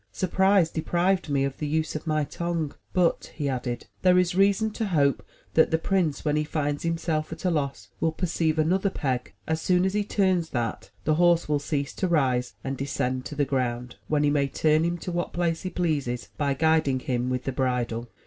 Surprise 0.11 0.71
deprived 0.71 1.29
me 1.29 1.43
of 1.43 1.59
the 1.59 1.67
use 1.67 1.95
of 1.95 2.07
my 2.07 2.23
tongue. 2.23 2.73
But,'* 2.91 3.31
he 3.35 3.47
added, 3.47 3.85
"there 4.01 4.17
is 4.17 4.33
reason 4.33 4.71
to 4.71 4.87
hope 4.87 5.21
that 5.53 5.69
the 5.69 5.77
prince 5.77 6.25
when 6.25 6.35
he 6.35 6.43
finds 6.43 6.81
himself 6.81 7.31
at 7.31 7.45
a 7.45 7.51
loss, 7.51 7.89
will 7.99 8.11
per 8.11 8.25
ceive 8.25 8.57
another 8.57 8.89
peg; 8.89 9.35
as 9.45 9.61
soon 9.61 9.85
as 9.85 9.93
he 9.93 10.03
turns 10.03 10.49
that 10.49 10.89
the 11.03 11.13
horse 11.21 11.47
will 11.47 11.59
cease 11.59 11.93
to 11.93 12.07
rise, 12.07 12.55
and 12.63 12.77
descend 12.77 13.25
to 13.25 13.35
the 13.35 13.45
ground, 13.45 13.97
when 14.07 14.23
he 14.23 14.31
may 14.31 14.47
turn 14.47 14.83
him 14.83 14.97
to 14.97 15.11
what 15.11 15.33
place 15.33 15.61
he 15.61 15.69
pleases 15.69 16.29
by 16.35 16.55
guiding 16.55 16.99
him 17.01 17.29
with 17.29 17.43
the 17.43 17.51
bridle.' 17.51 18.09